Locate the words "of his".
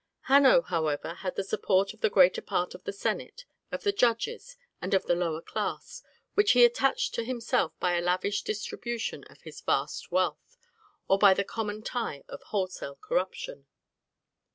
9.25-9.61